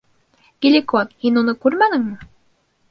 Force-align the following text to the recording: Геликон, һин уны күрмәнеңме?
Геликон, 0.65 1.13
һин 1.27 1.39
уны 1.43 1.57
күрмәнеңме? 1.67 2.29